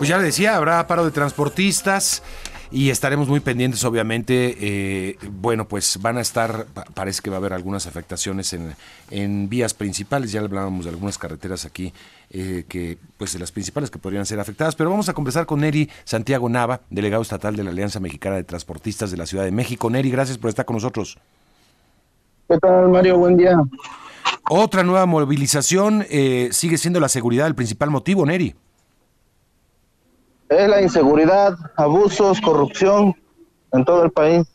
Pues 0.00 0.08
ya 0.08 0.16
le 0.16 0.24
decía, 0.24 0.56
habrá 0.56 0.86
paro 0.86 1.04
de 1.04 1.10
transportistas 1.10 2.22
y 2.70 2.88
estaremos 2.88 3.28
muy 3.28 3.40
pendientes, 3.40 3.84
obviamente. 3.84 4.56
Eh, 4.58 5.18
bueno, 5.30 5.68
pues 5.68 5.98
van 6.00 6.16
a 6.16 6.22
estar, 6.22 6.64
parece 6.94 7.20
que 7.20 7.28
va 7.28 7.36
a 7.36 7.38
haber 7.38 7.52
algunas 7.52 7.86
afectaciones 7.86 8.54
en, 8.54 8.74
en 9.10 9.50
vías 9.50 9.74
principales. 9.74 10.32
Ya 10.32 10.40
hablábamos 10.40 10.86
de 10.86 10.92
algunas 10.92 11.18
carreteras 11.18 11.66
aquí, 11.66 11.92
eh, 12.30 12.64
que 12.66 12.96
pues 13.18 13.34
de 13.34 13.40
las 13.40 13.52
principales 13.52 13.90
que 13.90 13.98
podrían 13.98 14.24
ser 14.24 14.40
afectadas. 14.40 14.74
Pero 14.74 14.88
vamos 14.88 15.10
a 15.10 15.12
conversar 15.12 15.44
con 15.44 15.60
Neri 15.60 15.90
Santiago 16.04 16.48
Nava, 16.48 16.80
delegado 16.88 17.20
estatal 17.20 17.54
de 17.54 17.62
la 17.62 17.68
Alianza 17.68 18.00
Mexicana 18.00 18.36
de 18.36 18.44
Transportistas 18.44 19.10
de 19.10 19.18
la 19.18 19.26
Ciudad 19.26 19.44
de 19.44 19.52
México. 19.52 19.90
Neri, 19.90 20.10
gracias 20.10 20.38
por 20.38 20.48
estar 20.48 20.64
con 20.64 20.76
nosotros. 20.76 21.18
¿Qué 22.48 22.56
tal, 22.56 22.88
Mario? 22.88 23.18
Buen 23.18 23.36
día. 23.36 23.58
Otra 24.48 24.82
nueva 24.82 25.04
movilización 25.04 26.06
eh, 26.08 26.48
sigue 26.52 26.78
siendo 26.78 27.00
la 27.00 27.10
seguridad 27.10 27.46
el 27.46 27.54
principal 27.54 27.90
motivo, 27.90 28.24
Neri 28.24 28.54
es 30.50 30.68
la 30.68 30.82
inseguridad, 30.82 31.56
abusos, 31.76 32.40
corrupción 32.40 33.14
en 33.72 33.84
todo 33.84 34.04
el 34.04 34.10
país. 34.10 34.46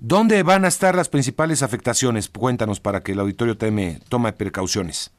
¿Dónde 0.00 0.42
van 0.42 0.64
a 0.64 0.68
estar 0.68 0.94
las 0.94 1.08
principales 1.08 1.62
afectaciones? 1.62 2.28
Cuéntanos 2.28 2.80
para 2.80 3.02
que 3.02 3.12
el 3.12 3.20
auditorio 3.20 3.56
teme, 3.56 4.00
tome 4.08 4.32
precauciones. 4.32 5.12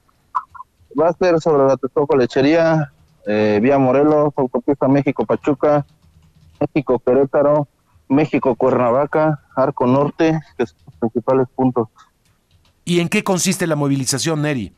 Va 0.99 1.09
a 1.09 1.13
ser 1.13 1.39
sobre 1.39 1.67
la 1.67 1.77
Texcoco 1.77 2.15
Lechería, 2.17 2.91
eh, 3.27 3.59
Vía 3.61 3.77
Morelos, 3.77 4.33
Autopista 4.35 4.87
México-Pachuca, 4.87 5.85
México-Querétaro, 6.59 7.67
México-Cuernavaca, 8.09 9.43
Arco 9.55 9.85
Norte, 9.85 10.39
que 10.57 10.65
son 10.65 10.77
los 10.85 10.95
principales 10.95 11.47
puntos. 11.55 11.89
¿Y 12.85 13.01
en 13.01 13.09
qué 13.09 13.23
consiste 13.23 13.67
la 13.67 13.75
movilización, 13.75 14.41
Neri? 14.41 14.73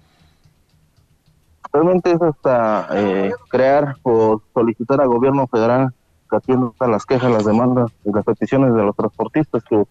Realmente 1.72 2.12
es 2.12 2.22
hasta 2.22 2.88
eh, 2.94 3.32
crear 3.50 3.96
o 4.04 4.42
solicitar 4.54 5.02
al 5.02 5.08
gobierno 5.08 5.48
federal 5.48 5.94
que 6.30 6.36
atienda 6.36 6.72
las 6.88 7.06
quejas, 7.06 7.32
las 7.32 7.46
demandas 7.46 7.92
y 8.04 8.12
las 8.12 8.26
peticiones 8.26 8.74
de 8.74 8.84
los 8.84 8.96
transportistas 8.96 9.64
que 9.64 9.84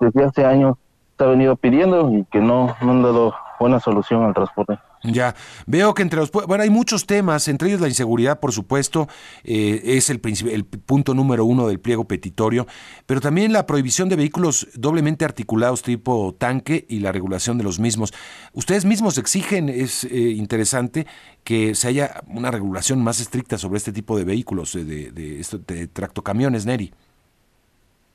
desde 0.00 0.24
hace 0.24 0.44
años 0.44 0.76
se 1.16 1.24
ha 1.24 1.28
venido 1.28 1.56
pidiendo 1.56 2.10
y 2.10 2.24
que 2.24 2.40
no, 2.40 2.74
no 2.80 2.90
han 2.90 3.02
dado 3.02 3.34
buena 3.60 3.78
solución 3.78 4.24
al 4.24 4.34
transporte. 4.34 4.78
Ya, 5.04 5.34
veo 5.66 5.94
que 5.94 6.02
entre 6.02 6.20
los... 6.20 6.30
Bueno, 6.30 6.62
hay 6.62 6.70
muchos 6.70 7.06
temas, 7.06 7.48
entre 7.48 7.68
ellos 7.68 7.80
la 7.80 7.88
inseguridad, 7.88 8.38
por 8.38 8.52
supuesto, 8.52 9.08
eh, 9.42 9.80
es 9.84 10.10
el, 10.10 10.20
el 10.48 10.64
punto 10.64 11.12
número 11.12 11.44
uno 11.44 11.66
del 11.66 11.80
pliego 11.80 12.04
petitorio, 12.04 12.68
pero 13.04 13.20
también 13.20 13.52
la 13.52 13.66
prohibición 13.66 14.08
de 14.08 14.14
vehículos 14.14 14.68
doblemente 14.74 15.24
articulados 15.24 15.82
tipo 15.82 16.36
tanque 16.38 16.86
y 16.88 17.00
la 17.00 17.10
regulación 17.10 17.58
de 17.58 17.64
los 17.64 17.80
mismos. 17.80 18.14
Ustedes 18.52 18.84
mismos 18.84 19.18
exigen, 19.18 19.68
es 19.68 20.04
eh, 20.04 20.10
interesante, 20.36 21.08
que 21.42 21.74
se 21.74 21.88
haya 21.88 22.22
una 22.28 22.52
regulación 22.52 23.02
más 23.02 23.18
estricta 23.18 23.58
sobre 23.58 23.78
este 23.78 23.92
tipo 23.92 24.16
de 24.16 24.22
vehículos, 24.22 24.76
eh, 24.76 24.84
de, 24.84 25.10
de, 25.10 25.44
de 25.66 25.88
tractocamiones, 25.88 26.64
Neri. 26.64 26.94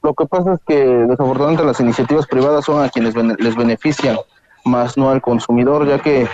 Lo 0.03 0.13
que 0.13 0.25
pasa 0.25 0.53
es 0.53 0.61
que 0.65 0.75
desafortunadamente 0.77 1.65
las 1.65 1.81
iniciativas 1.81 2.27
privadas 2.27 2.63
son 2.63 2.81
a 2.81 2.87
quienes 2.87 3.13
les 3.15 3.55
benefician, 3.57 4.15
más 4.63 4.95
no 4.95 5.09
al 5.09 5.21
consumidor, 5.21 5.85
ya 5.85 5.99
que 5.99 6.27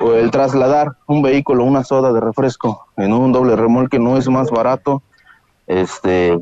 el 0.00 0.30
trasladar 0.30 0.96
un 1.06 1.22
vehículo, 1.22 1.64
una 1.64 1.84
soda 1.84 2.12
de 2.12 2.20
refresco 2.20 2.86
en 2.96 3.12
un 3.12 3.32
doble 3.32 3.56
remolque 3.56 3.98
no 3.98 4.16
es 4.16 4.28
más 4.28 4.50
barato 4.50 5.02
este 5.66 6.38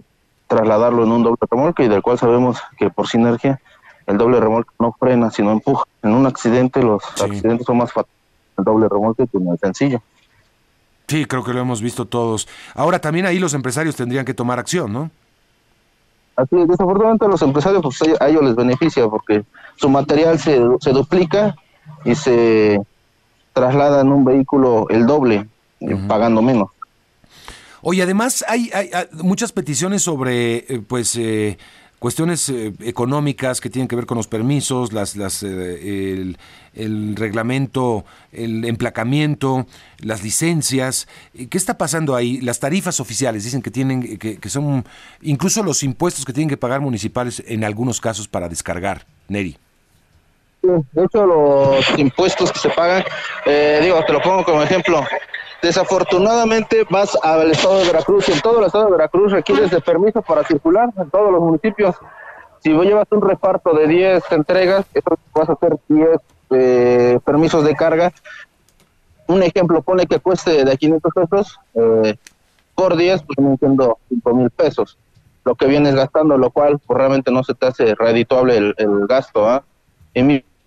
trasladarlo 0.47 1.05
en 1.05 1.13
un 1.13 1.23
doble 1.23 1.39
remolque 1.51 1.85
y 1.85 1.89
del 1.89 2.03
cual 2.03 2.19
sabemos 2.19 2.61
que 2.79 2.91
por 2.91 3.07
sinergia 3.07 3.61
el 4.07 4.19
doble 4.19 4.41
remolque 4.41 4.71
no 4.79 4.93
frena 4.99 5.31
sino 5.31 5.53
empuja. 5.53 5.85
En 6.03 6.13
un 6.15 6.27
accidente 6.27 6.83
los 6.83 7.03
accidentes 7.21 7.67
son 7.67 7.79
más 7.79 7.93
fatales 7.93 8.21
el 8.59 8.65
doble 8.65 8.89
remolque 8.89 9.27
que 9.27 9.39
en 9.39 9.49
el 9.49 9.59
sencillo. 9.59 10.03
Sí, 11.09 11.25
creo 11.27 11.43
que 11.43 11.53
lo 11.53 11.61
hemos 11.61 11.83
visto 11.83 12.05
todos. 12.05 12.47
Ahora 12.75 13.01
también 13.01 13.27
ahí 13.27 13.39
los 13.39 13.55
empresarios 13.55 13.97
tendrían 13.97 14.25
que 14.25 14.35
tomar 14.35 14.59
acción, 14.59 14.93
¿no? 14.93 15.11
Así 16.37 16.57
es, 16.57 16.69
desafortunadamente 16.69 17.27
a 17.27 17.29
los 17.29 17.43
empresarios 17.43 17.83
pues, 17.83 18.01
a 18.21 18.29
ellos 18.29 18.43
les 18.43 18.55
beneficia 18.55 19.09
porque 19.09 19.45
su 19.77 19.89
material 19.89 20.39
se, 20.39 20.61
se 20.81 20.93
duplica 20.93 21.55
y 22.05 22.15
se 22.15 22.81
traslada 23.53 24.01
en 24.01 24.13
un 24.13 24.25
vehículo 24.25 24.87
el 24.89 25.07
doble, 25.07 25.49
eh, 25.81 25.97
pagando 26.09 26.43
menos. 26.43 26.69
Oye, 27.83 28.03
además 28.03 28.45
hay, 28.47 28.71
hay, 28.75 28.91
muchas 29.23 29.53
peticiones 29.53 30.03
sobre, 30.03 30.57
eh, 30.59 30.83
pues, 30.87 31.17
eh, 31.17 31.57
cuestiones 31.99 32.51
económicas 32.81 33.61
que 33.61 33.69
tienen 33.69 33.87
que 33.87 33.95
ver 33.95 34.07
con 34.07 34.17
los 34.17 34.27
permisos, 34.27 34.95
las, 34.95 35.17
las, 35.17 35.43
el, 35.43 36.37
reglamento, 37.15 38.07
el 38.33 38.65
emplacamiento, 38.65 39.67
las 39.99 40.23
licencias. 40.23 41.09
¿Qué 41.35 41.59
está 41.59 41.77
pasando 41.77 42.17
ahí? 42.17 42.41
Las 42.41 42.59
tarifas 42.59 43.01
oficiales 43.01 43.45
dicen 43.45 43.61
que 43.61 43.71
tienen, 43.71 44.17
que, 44.17 44.39
que 44.39 44.49
son, 44.49 44.87
incluso 45.21 45.63
los 45.63 45.83
impuestos 45.83 46.25
que 46.25 46.33
tienen 46.33 46.49
que 46.49 46.57
pagar 46.57 46.81
municipales 46.81 47.43
en 47.47 47.65
algunos 47.65 48.01
casos 48.01 48.29
para 48.29 48.49
descargar. 48.49 49.07
Neri. 49.29 49.59
De 50.63 51.05
hecho, 51.05 51.27
los 51.27 51.99
impuestos 51.99 52.53
que 52.53 52.59
se 52.59 52.69
pagan, 52.71 53.03
eh, 53.47 53.81
digo, 53.83 54.03
te 54.05 54.13
lo 54.13 54.21
pongo 54.21 54.45
como 54.45 54.63
ejemplo. 54.63 55.03
Desafortunadamente 55.63 56.87
vas 56.89 57.17
al 57.23 57.51
estado 57.51 57.79
de 57.79 57.87
Veracruz 57.87 58.29
y 58.29 58.33
en 58.33 58.41
todo 58.41 58.61
el 58.61 58.67
estado 58.67 58.87
de 58.87 58.93
Veracruz 58.93 59.33
requieres 59.33 59.71
de 59.71 59.81
permiso 59.81 60.23
para 60.23 60.45
circular 60.45 60.91
en 60.97 61.11
todos 61.11 61.31
los 61.31 61.41
municipios. 61.41 61.97
Si 62.63 62.73
vos 62.73 62.85
llevas 62.85 63.07
un 63.11 63.23
reparto 63.23 63.73
de 63.75 63.87
10 63.87 64.33
entregas, 64.33 64.87
eso 64.93 65.19
vas 65.35 65.49
a 65.49 65.53
hacer 65.53 65.77
10 65.89 66.09
eh, 66.51 67.19
permisos 67.25 67.65
de 67.65 67.75
carga. 67.75 68.13
Un 69.27 69.43
ejemplo, 69.43 69.83
pone 69.83 70.07
que 70.07 70.19
cueste 70.19 70.65
de 70.65 70.77
500 70.77 71.13
pesos, 71.15 71.59
eh, 71.75 72.17
por 72.75 72.97
10, 72.97 73.23
pues 73.23 73.37
vienen 73.37 73.59
siendo 73.59 73.99
5 74.09 74.35
mil 74.35 74.51
pesos. 74.51 74.99
Lo 75.45 75.55
que 75.55 75.67
vienes 75.67 75.95
gastando, 75.95 76.37
lo 76.37 76.51
cual 76.51 76.79
pues, 76.79 76.99
realmente 76.99 77.31
no 77.31 77.45
se 77.45 77.55
te 77.55 77.67
hace 77.67 77.95
redituable 77.95 78.57
el, 78.57 78.75
el 78.79 79.07
gasto. 79.07 79.49
¿ah? 79.49 79.63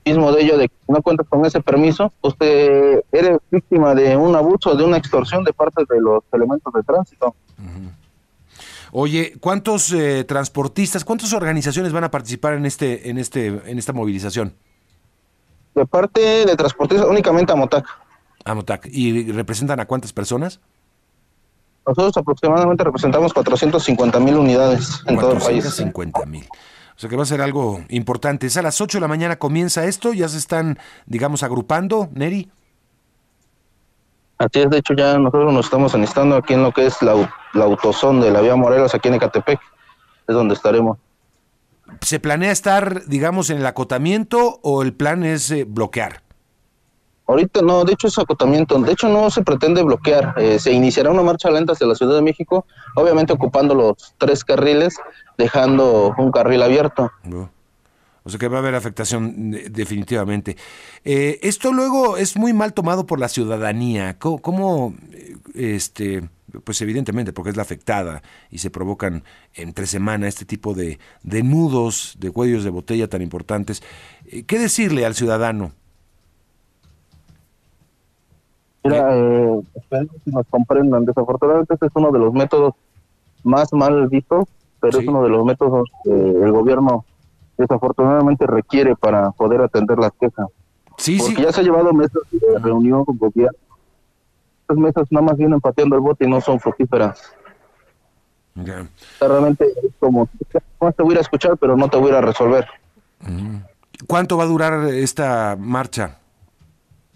Mismo 0.05 0.31
de 0.31 0.43
ello 0.43 0.57
de 0.57 0.69
que 0.69 0.75
no 0.87 1.01
cuentas 1.01 1.27
con 1.27 1.45
ese 1.45 1.61
permiso, 1.61 2.11
usted 2.21 3.03
eres 3.11 3.37
víctima 3.49 3.95
de 3.95 4.15
un 4.17 4.35
abuso, 4.35 4.75
de 4.75 4.83
una 4.83 4.97
extorsión 4.97 5.43
de 5.43 5.53
parte 5.53 5.83
de 5.89 6.01
los 6.01 6.23
elementos 6.31 6.73
de 6.73 6.83
tránsito. 6.83 7.35
Oye, 8.91 9.33
¿cuántos 9.39 9.91
eh, 9.91 10.23
transportistas, 10.23 11.03
cuántas 11.03 11.33
organizaciones 11.33 11.91
van 11.91 12.03
a 12.03 12.11
participar 12.11 12.53
en 12.53 12.65
este, 12.65 13.09
en 13.09 13.17
este, 13.17 13.47
en 13.47 13.79
esta 13.79 13.91
movilización? 13.91 14.53
De 15.73 15.85
parte 15.87 16.45
de 16.45 16.55
transportistas, 16.55 17.07
únicamente 17.09 17.51
a 17.51 17.55
Motac. 17.55 17.85
A 18.45 18.53
Motac. 18.53 18.87
¿Y 18.91 19.31
representan 19.31 19.79
a 19.79 19.85
cuántas 19.85 20.13
personas? 20.13 20.59
Nosotros 21.87 22.15
aproximadamente 22.17 22.83
representamos 22.83 23.33
450 23.33 24.19
mil 24.19 24.37
unidades 24.37 25.01
en 25.07 25.17
todo 25.17 25.31
el 25.31 25.39
país. 25.39 25.63
450 25.63 26.25
mil. 26.27 26.47
O 26.95 26.99
sea 26.99 27.09
que 27.09 27.15
va 27.15 27.23
a 27.23 27.27
ser 27.27 27.41
algo 27.41 27.81
importante. 27.89 28.47
Es 28.47 28.57
a 28.57 28.61
las 28.61 28.79
8 28.79 28.97
de 28.97 29.01
la 29.01 29.07
mañana 29.07 29.37
comienza 29.37 29.85
esto, 29.85 30.13
ya 30.13 30.27
se 30.27 30.37
están, 30.37 30.77
digamos, 31.05 31.43
agrupando, 31.43 32.09
Neri. 32.13 32.51
Así 34.37 34.59
es, 34.59 34.69
de 34.69 34.77
hecho 34.79 34.93
ya 34.93 35.17
nosotros 35.17 35.53
nos 35.53 35.65
estamos 35.65 35.93
enlistando 35.93 36.35
aquí 36.35 36.53
en 36.53 36.63
lo 36.63 36.71
que 36.71 36.85
es 36.85 37.01
la, 37.01 37.13
la 37.53 37.63
autosón 37.63 38.19
de 38.19 38.31
la 38.31 38.41
vía 38.41 38.55
Morelos, 38.55 38.93
aquí 38.93 39.07
en 39.07 39.15
Ecatepec, 39.15 39.59
es 40.27 40.35
donde 40.35 40.53
estaremos. 40.55 40.97
¿Se 42.01 42.19
planea 42.19 42.51
estar, 42.51 43.05
digamos, 43.05 43.49
en 43.49 43.57
el 43.57 43.65
acotamiento 43.65 44.59
o 44.63 44.81
el 44.81 44.93
plan 44.93 45.23
es 45.23 45.51
eh, 45.51 45.65
bloquear? 45.67 46.22
Ahorita 47.25 47.61
no, 47.61 47.85
de 47.85 47.93
hecho 47.93 48.07
es 48.07 48.17
acotamiento. 48.19 48.77
De 48.79 48.91
hecho 48.91 49.07
no 49.07 49.29
se 49.29 49.43
pretende 49.43 49.81
bloquear. 49.81 50.33
Eh, 50.37 50.59
se 50.59 50.71
iniciará 50.71 51.09
una 51.11 51.23
marcha 51.23 51.49
lenta 51.49 51.73
hacia 51.73 51.87
la 51.87 51.95
Ciudad 51.95 52.15
de 52.15 52.21
México, 52.21 52.65
obviamente 52.95 53.33
ocupando 53.33 53.73
los 53.73 54.13
tres 54.17 54.43
carriles, 54.43 54.97
dejando 55.37 56.13
un 56.17 56.31
carril 56.31 56.61
abierto. 56.61 57.11
O 58.25 58.29
sea 58.29 58.39
que 58.39 58.47
va 58.47 58.57
a 58.57 58.59
haber 58.59 58.75
afectación 58.75 59.51
definitivamente. 59.51 60.57
Eh, 61.03 61.39
esto 61.43 61.73
luego 61.73 62.17
es 62.17 62.37
muy 62.37 62.53
mal 62.53 62.73
tomado 62.73 63.05
por 63.05 63.19
la 63.19 63.29
ciudadanía. 63.29 64.17
¿Cómo, 64.19 64.93
eh, 65.13 65.35
este, 65.55 66.29
pues 66.63 66.81
evidentemente, 66.81 67.31
porque 67.31 67.51
es 67.51 67.57
la 67.57 67.63
afectada 67.63 68.21
y 68.49 68.59
se 68.59 68.69
provocan 68.69 69.23
entre 69.53 69.87
semana 69.87 70.27
este 70.27 70.45
tipo 70.45 70.73
de, 70.73 70.99
de 71.23 71.43
nudos, 71.43 72.15
de 72.19 72.31
cuellos 72.31 72.63
de 72.63 72.69
botella 72.69 73.07
tan 73.07 73.21
importantes. 73.21 73.81
¿Qué 74.47 74.59
decirle 74.59 75.05
al 75.05 75.15
ciudadano? 75.15 75.73
Mira, 78.83 79.15
eh, 79.15 79.61
espero 79.75 80.07
que 80.07 80.31
nos 80.31 80.45
comprendan. 80.47 81.05
Desafortunadamente, 81.05 81.73
este 81.73 81.85
es 81.85 81.91
uno 81.95 82.11
de 82.11 82.19
los 82.19 82.33
métodos 82.33 82.73
más 83.43 83.71
mal 83.73 84.07
vistos, 84.07 84.47
pero 84.79 84.99
es 84.99 85.07
uno 85.07 85.23
de 85.23 85.29
los 85.29 85.45
métodos 85.45 85.89
que 86.03 86.11
el 86.11 86.51
gobierno 86.51 87.05
desafortunadamente 87.57 88.45
requiere 88.47 88.95
para 88.95 89.31
poder 89.31 89.61
atender 89.61 89.97
las 89.99 90.11
quejas. 90.19 90.47
Sí, 90.97 91.17
Porque 91.19 91.43
ya 91.43 91.51
se 91.51 91.61
ha 91.61 91.63
llevado 91.63 91.93
meses 91.93 92.21
de 92.31 92.59
reunión 92.59 93.05
con 93.05 93.17
gobierno. 93.17 93.57
Estas 94.61 94.77
mesas 94.77 95.07
nada 95.11 95.25
más 95.25 95.37
vienen 95.37 95.59
pateando 95.59 95.95
el 95.95 96.01
bote 96.01 96.25
y 96.25 96.29
no 96.29 96.41
son 96.41 96.59
fructíferas. 96.59 97.21
realmente 99.19 99.65
es 99.65 99.93
como, 99.99 100.29
no 100.81 100.91
te 100.91 101.03
voy 101.03 101.17
a 101.17 101.21
escuchar, 101.21 101.57
pero 101.57 101.75
no 101.75 101.87
te 101.89 101.97
voy 101.97 102.11
a 102.11 102.21
resolver. 102.21 102.67
¿Cuánto 104.07 104.37
va 104.37 104.43
a 104.43 104.47
durar 104.47 104.87
esta 104.89 105.55
marcha? 105.57 106.19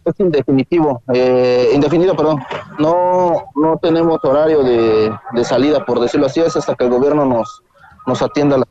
Es 0.09 0.19
indefinitivo, 0.19 1.01
eh, 1.13 1.71
indefinido, 1.73 2.15
perdón. 2.15 2.41
No, 2.79 3.49
no 3.55 3.77
tenemos 3.81 4.19
horario 4.23 4.63
de, 4.63 5.13
de, 5.33 5.43
salida, 5.43 5.85
por 5.85 5.99
decirlo 5.99 6.27
así, 6.27 6.39
es 6.39 6.55
hasta 6.55 6.75
que 6.75 6.85
el 6.85 6.89
gobierno 6.89 7.25
nos, 7.25 7.63
nos 8.05 8.21
atienda. 8.21 8.57
La... 8.57 8.65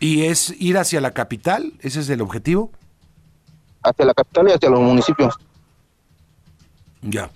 ¿Y 0.00 0.24
es 0.24 0.54
ir 0.60 0.78
hacia 0.78 1.00
la 1.00 1.12
capital? 1.12 1.72
¿Ese 1.80 2.00
es 2.00 2.08
el 2.10 2.20
objetivo? 2.20 2.70
Hacia 3.82 4.04
la 4.04 4.14
capital 4.14 4.48
y 4.48 4.52
hacia 4.52 4.70
los 4.70 4.80
municipios. 4.80 5.34
Ya. 7.02 7.30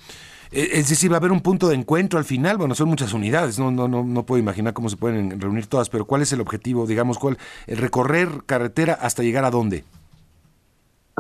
E, 0.51 0.71
es 0.73 0.89
decir, 0.89 1.11
va 1.11 1.17
a 1.17 1.19
haber 1.19 1.33
un 1.33 1.41
punto 1.41 1.69
de 1.69 1.77
encuentro 1.77 2.19
al 2.19 2.25
final. 2.25 2.59
Bueno, 2.59 2.75
son 2.75 2.89
muchas 2.89 3.13
unidades, 3.13 3.59
no, 3.59 3.71
no, 3.71 3.89
no, 3.89 4.03
no 4.03 4.27
puedo 4.27 4.41
imaginar 4.41 4.75
cómo 4.75 4.89
se 4.89 4.97
pueden 4.97 5.41
reunir 5.41 5.67
todas, 5.67 5.89
pero 5.89 6.05
¿cuál 6.05 6.23
es 6.23 6.33
el 6.33 6.41
objetivo? 6.41 6.87
Digamos, 6.87 7.19
¿cuál? 7.19 7.39
El 7.67 7.79
recorrer 7.79 8.29
carretera 8.47 8.95
hasta 8.95 9.23
llegar 9.23 9.45
a 9.45 9.51
dónde? 9.51 9.85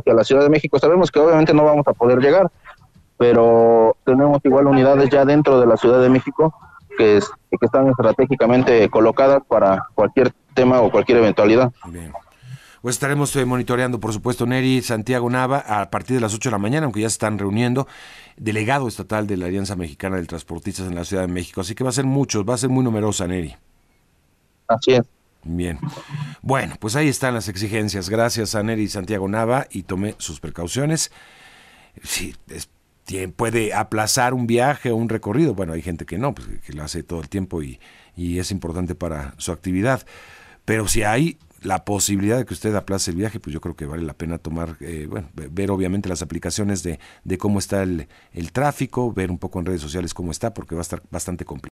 Hacia 0.00 0.14
la 0.14 0.24
Ciudad 0.24 0.42
de 0.42 0.50
México. 0.50 0.78
Sabemos 0.78 1.10
que 1.10 1.20
obviamente 1.20 1.54
no 1.54 1.64
vamos 1.64 1.86
a 1.86 1.92
poder 1.92 2.18
llegar, 2.18 2.50
pero 3.16 3.96
tenemos 4.04 4.40
igual 4.44 4.66
unidades 4.66 5.08
ya 5.10 5.24
dentro 5.24 5.60
de 5.60 5.66
la 5.66 5.76
Ciudad 5.76 6.00
de 6.02 6.08
México 6.08 6.54
que, 6.96 7.18
es, 7.18 7.30
que 7.50 7.64
están 7.66 7.88
estratégicamente 7.88 8.88
colocadas 8.90 9.42
para 9.46 9.86
cualquier 9.94 10.32
tema 10.54 10.80
o 10.80 10.90
cualquier 10.90 11.18
eventualidad. 11.18 11.72
Bien. 11.86 12.12
Pues 12.82 12.96
estaremos 12.96 13.34
eh, 13.36 13.44
monitoreando, 13.44 14.00
por 14.00 14.12
supuesto, 14.12 14.46
Neri 14.46 14.80
Santiago 14.80 15.28
Nava 15.28 15.58
a 15.58 15.90
partir 15.90 16.16
de 16.16 16.20
las 16.20 16.34
8 16.34 16.48
de 16.48 16.52
la 16.52 16.58
mañana, 16.58 16.84
aunque 16.84 17.02
ya 17.02 17.10
se 17.10 17.14
están 17.14 17.38
reuniendo, 17.38 17.86
delegado 18.38 18.88
estatal 18.88 19.26
de 19.26 19.36
la 19.36 19.46
Alianza 19.46 19.76
Mexicana 19.76 20.16
de 20.16 20.24
Transportistas 20.24 20.86
en 20.86 20.94
la 20.94 21.04
Ciudad 21.04 21.22
de 21.22 21.28
México. 21.28 21.60
Así 21.60 21.74
que 21.74 21.84
va 21.84 21.90
a 21.90 21.92
ser 21.92 22.06
mucho, 22.06 22.42
va 22.42 22.54
a 22.54 22.58
ser 22.58 22.70
muy 22.70 22.82
numerosa, 22.82 23.26
Neri. 23.26 23.54
Así 24.66 24.92
es. 24.92 25.02
Bien. 25.42 25.78
Bueno, 26.42 26.74
pues 26.78 26.96
ahí 26.96 27.08
están 27.08 27.34
las 27.34 27.48
exigencias. 27.48 28.10
Gracias 28.10 28.54
a 28.54 28.62
Neri 28.62 28.88
Santiago 28.88 29.28
Nava 29.28 29.66
y 29.70 29.84
tome 29.84 30.14
sus 30.18 30.40
precauciones. 30.40 31.10
Sí, 32.02 32.36
es, 32.48 32.68
puede 33.36 33.74
aplazar 33.74 34.34
un 34.34 34.46
viaje 34.46 34.90
o 34.90 34.96
un 34.96 35.08
recorrido. 35.08 35.54
Bueno, 35.54 35.72
hay 35.72 35.82
gente 35.82 36.06
que 36.06 36.18
no, 36.18 36.34
pues 36.34 36.48
que 36.64 36.72
lo 36.72 36.82
hace 36.82 37.02
todo 37.02 37.20
el 37.20 37.28
tiempo 37.28 37.62
y, 37.62 37.80
y 38.16 38.38
es 38.38 38.50
importante 38.50 38.94
para 38.94 39.34
su 39.38 39.52
actividad. 39.52 40.06
Pero 40.64 40.86
si 40.86 41.02
hay 41.02 41.38
la 41.62 41.84
posibilidad 41.84 42.38
de 42.38 42.46
que 42.46 42.54
usted 42.54 42.74
aplace 42.74 43.10
el 43.10 43.16
viaje, 43.16 43.38
pues 43.38 43.52
yo 43.52 43.60
creo 43.60 43.76
que 43.76 43.86
vale 43.86 44.02
la 44.02 44.14
pena 44.14 44.38
tomar, 44.38 44.76
eh, 44.80 45.06
bueno, 45.08 45.28
ver 45.34 45.70
obviamente 45.70 46.08
las 46.08 46.22
aplicaciones 46.22 46.82
de, 46.82 46.98
de 47.24 47.38
cómo 47.38 47.58
está 47.58 47.82
el, 47.82 48.08
el 48.32 48.52
tráfico, 48.52 49.12
ver 49.12 49.30
un 49.30 49.38
poco 49.38 49.58
en 49.58 49.66
redes 49.66 49.80
sociales 49.80 50.14
cómo 50.14 50.30
está, 50.30 50.54
porque 50.54 50.74
va 50.74 50.80
a 50.80 50.82
estar 50.82 51.02
bastante 51.10 51.44
complicado. 51.44 51.68